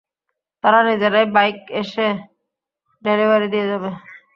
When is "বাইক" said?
1.35-1.57